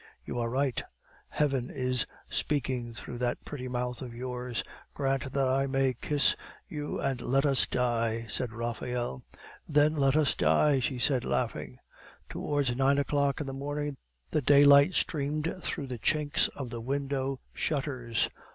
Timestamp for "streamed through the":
14.95-15.99